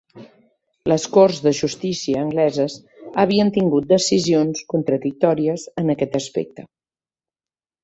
Les 0.91 1.03
corts 1.17 1.41
de 1.47 1.53
justícia 1.59 2.21
angleses 2.25 2.79
havien 3.25 3.53
tingut 3.59 3.87
decisions 3.93 4.65
contradictòries 4.75 5.69
en 5.85 5.95
aquest 5.97 6.21
aspecte. 6.25 6.69